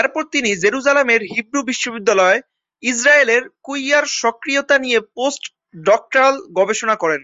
[0.00, 2.38] এরপর তিনি জেরুজালেমের হিব্রু বিশ্ববিদ্যালয়ে
[2.82, 7.22] ইজরায়েলের কুইয়ার সক্রিয়তা নিয়ে পোস্ট-ডক্টরাল গবেষণা করেন।